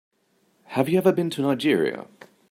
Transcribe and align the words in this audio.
Have 0.63 0.89
you 0.89 0.97
ever 0.97 1.11
been 1.11 1.29
to 1.29 1.43
Nigeria? 1.43 2.07